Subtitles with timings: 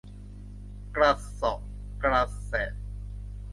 [0.95, 1.59] กระเสาะ
[2.03, 2.71] กระแสะ